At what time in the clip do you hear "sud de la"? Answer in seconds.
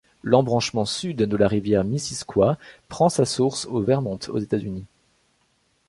0.85-1.47